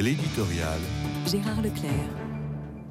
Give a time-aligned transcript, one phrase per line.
[0.00, 0.80] L'éditorial.
[1.24, 1.92] Gérard Leclerc.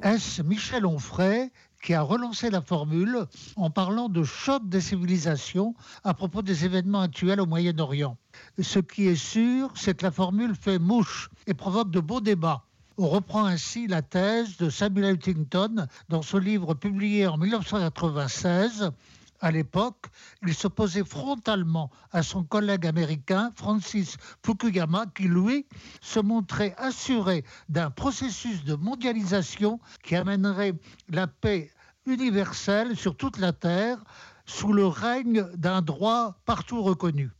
[0.02, 1.50] Est-ce Michel Onfray
[1.82, 7.02] qui a relancé la formule en parlant de choc des civilisations à propos des événements
[7.02, 8.16] actuels au Moyen-Orient?
[8.58, 12.64] Ce qui est sûr, c'est que la formule fait mouche et provoque de beaux débats.
[12.96, 18.92] On reprend ainsi la thèse de Samuel Huntington dans son livre publié en 1996
[19.40, 20.06] à l'époque,
[20.42, 25.66] il s'opposait frontalement à son collègue américain Francis Fukuyama qui, lui,
[26.00, 30.74] se montrait assuré d'un processus de mondialisation qui amènerait
[31.08, 31.70] la paix
[32.06, 34.02] universelle sur toute la Terre
[34.46, 37.30] sous le règne d'un droit partout reconnu.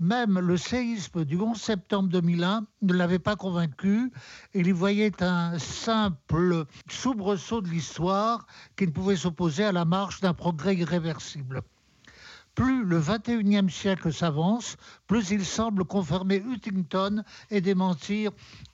[0.00, 4.12] Même le séisme du 11 septembre 2001 ne l'avait pas convaincu.
[4.54, 10.20] Il y voyait un simple soubresaut de l'histoire qui ne pouvait s'opposer à la marche
[10.20, 11.62] d'un progrès irréversible.
[12.54, 14.76] Plus le 21e siècle s'avance,
[15.08, 18.30] plus il semble confirmer Huntington et démentir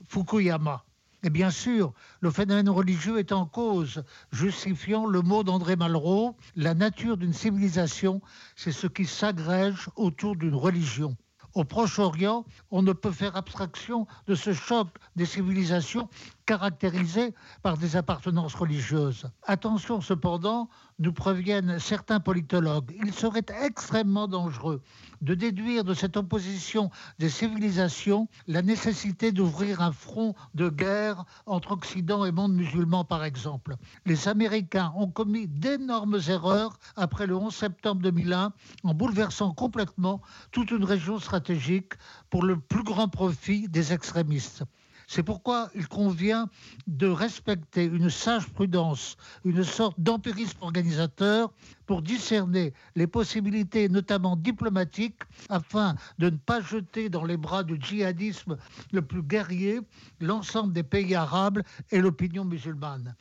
[0.06, 0.84] Fukuyama.
[1.24, 6.74] Et bien sûr, le phénomène religieux est en cause, justifiant le mot d'André Malraux, la
[6.74, 8.20] nature d'une civilisation,
[8.56, 11.16] c'est ce qui s'agrège autour d'une religion.
[11.54, 16.10] Au Proche-Orient, on ne peut faire abstraction de ce choc des civilisations
[16.46, 19.30] caractérisé par des appartenances religieuses.
[19.44, 24.80] Attention cependant, nous préviennent certains politologues, il serait extrêmement dangereux
[25.22, 31.72] de déduire de cette opposition des civilisations la nécessité d'ouvrir un front de guerre entre
[31.72, 33.76] Occident et monde musulman par exemple.
[34.06, 38.52] Les Américains ont commis d'énormes erreurs après le 11 septembre 2001
[38.84, 40.20] en bouleversant complètement
[40.52, 41.94] toute une région stratégique
[42.30, 44.64] pour le plus grand profit des extrémistes.
[45.06, 46.48] C'est pourquoi il convient
[46.86, 51.52] de respecter une sage prudence, une sorte d'empirisme organisateur
[51.86, 57.76] pour discerner les possibilités, notamment diplomatiques, afin de ne pas jeter dans les bras du
[57.80, 58.56] djihadisme
[58.92, 59.80] le plus guerrier
[60.20, 63.14] l'ensemble des pays arabes et l'opinion musulmane.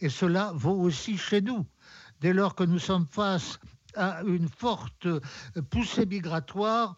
[0.00, 1.64] Et cela vaut aussi chez nous.
[2.20, 3.58] Dès lors que nous sommes face
[3.94, 5.06] à une forte
[5.70, 6.96] poussée migratoire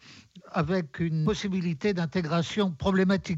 [0.51, 3.33] avec une possibilité d'intégration problématique.